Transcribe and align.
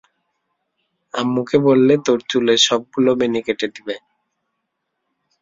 আম্মুকে 1.13 1.57
বললে 1.67 1.93
তোর 2.05 2.19
চুলের 2.29 2.59
সবগুলো 2.67 3.09
বেনি 3.19 3.41
কেটে 3.45 3.67
দেব। 3.75 3.87